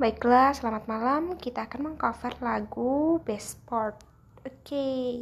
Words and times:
Baiklah, 0.00 0.56
selamat 0.56 0.88
malam. 0.88 1.36
Kita 1.36 1.68
akan 1.68 1.92
mengcover 1.92 2.32
lagu 2.40 3.20
Best 3.20 3.60
Part. 3.68 4.00
Oke, 4.40 4.72
okay. 4.72 5.12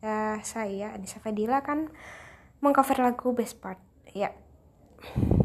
uh, 0.00 0.40
saya 0.40 0.96
Anissa 0.96 1.20
Fadila 1.20 1.60
akan 1.60 1.92
mengcover 2.64 3.04
lagu 3.04 3.36
Best 3.36 3.60
Part. 3.60 3.76
Ya. 4.16 4.32
the 5.04 5.41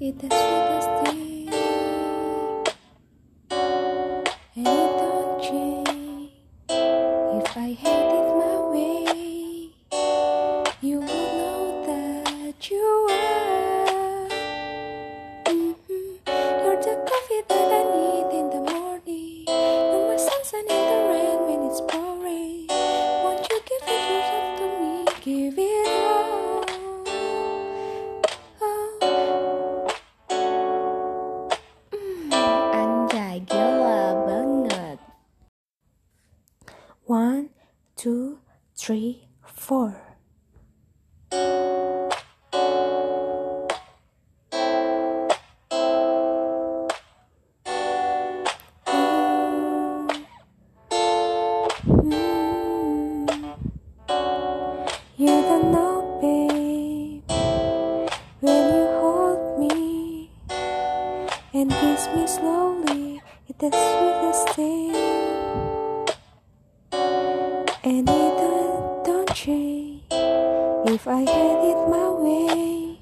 sweetest 0.00 0.30
thing 0.30 0.30
And 0.30 0.99
three, 38.90 39.22
four. 39.46 40.09
If 70.90 71.06
I 71.06 71.20
had 71.20 71.58
it 71.70 71.88
my 71.88 72.08
way. 72.10 72.98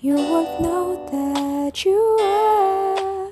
You 0.00 0.16
would 0.16 0.52
know 0.60 0.86
that 1.12 1.84
you 1.84 2.00
are. 2.20 3.30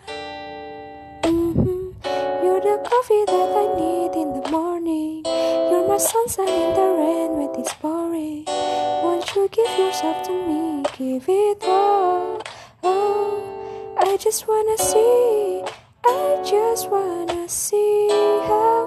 Mhm. 1.22 1.94
You're 2.42 2.60
the 2.60 2.78
coffee 2.90 3.24
that 3.26 3.50
I 3.62 3.66
need 3.80 4.12
in 4.22 4.28
the 4.40 4.48
morning. 4.50 5.24
You're 5.26 5.88
my 5.88 5.98
sunshine 5.98 6.54
in 6.66 6.72
the 6.78 6.88
rain 7.00 7.30
when 7.38 7.50
it's 7.60 7.74
pouring. 7.74 8.44
Won't 9.02 9.26
you 9.34 9.48
give 9.48 9.72
yourself 9.76 10.22
to 10.26 10.32
me? 10.46 10.84
Give 10.96 11.28
it 11.28 11.64
all. 11.66 12.38
Oh, 12.84 13.42
I 13.98 14.16
just 14.18 14.46
wanna 14.46 14.78
see. 14.78 15.64
I 16.06 16.42
just 16.44 16.90
wanna 16.94 17.48
see 17.48 18.08
how 18.46 18.86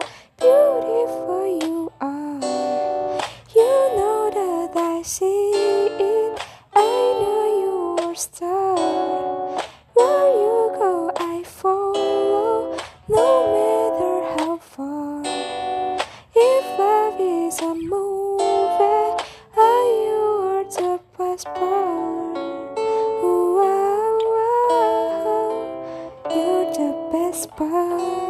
me 27.90 28.30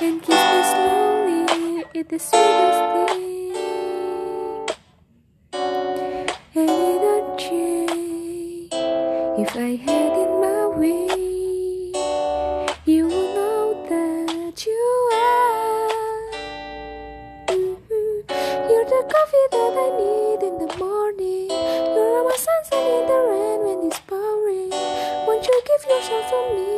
and 0.00 0.22
keep 0.22 0.28
me 0.28 0.62
slowly, 0.62 1.84
it's 1.94 2.10
the 2.10 2.18
sweetest 2.18 2.77
you 26.10 26.14
give 26.14 26.24
yourself 26.24 26.77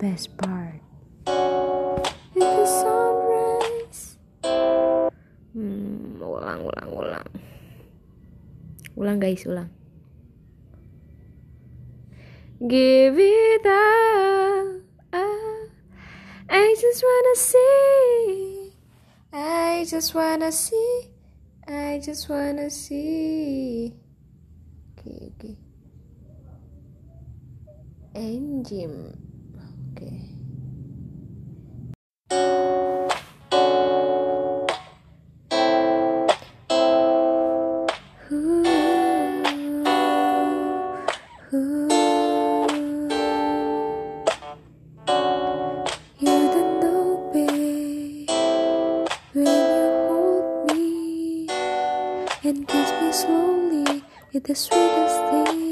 best 0.00 0.32
part. 0.40 0.80
It's 1.28 2.40
the 2.56 2.64
sunrise. 2.64 4.16
Hmm, 5.52 6.16
ulang, 6.16 6.64
ulang, 6.64 6.88
ulang. 6.88 7.28
Ulang 8.96 9.20
guys, 9.20 9.44
ulang. 9.44 9.68
Give 12.64 13.20
it 13.20 13.64
up. 13.68 14.80
I 16.48 16.74
just 16.80 17.04
wanna 17.04 17.36
see. 17.36 18.72
I 19.36 19.84
just 19.84 20.16
wanna 20.16 20.50
see. 20.50 21.12
I 21.68 22.00
just 22.00 22.24
wanna 22.32 22.72
see. 22.72 23.92
Oke, 24.96 25.28
oke. 25.28 25.52
Engine. 28.16 29.29
Oke. 30.00 30.12
Ooh, 38.32 38.70
and 52.42 52.66
kiss 52.66 52.90
me 53.02 53.12
slowly 53.12 54.02
with 54.32 54.44
the 54.44 54.54
sweetest 54.54 55.18
thing. 55.30 55.69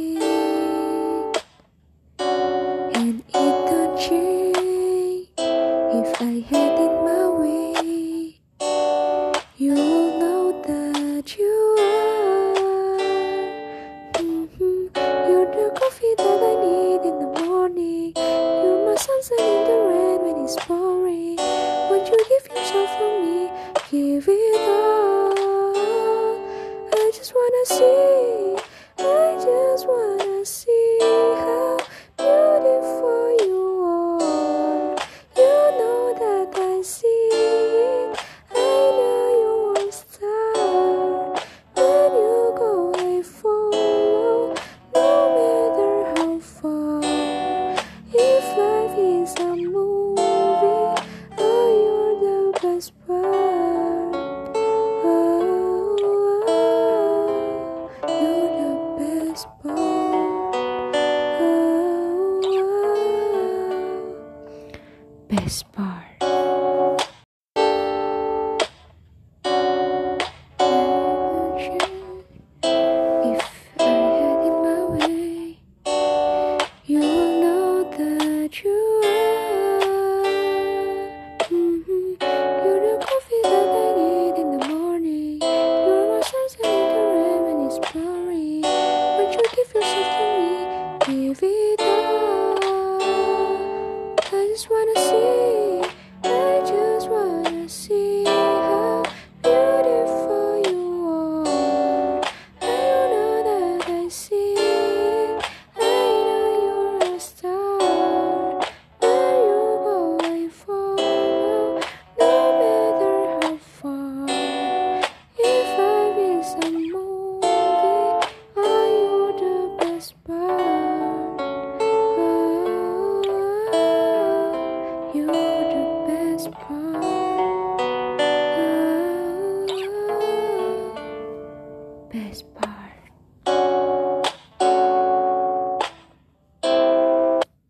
I 27.09 27.11
just 27.11 27.35
wanna 27.35 27.65
see. 27.65 28.57
I 28.99 29.41
just 29.43 29.89
wanna 29.89 30.18